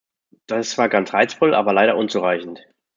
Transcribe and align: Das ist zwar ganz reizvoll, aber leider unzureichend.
Das 0.47 0.65
ist 0.65 0.71
zwar 0.73 0.89
ganz 0.89 1.13
reizvoll, 1.13 1.53
aber 1.53 1.73
leider 1.73 1.95
unzureichend. 1.95 2.59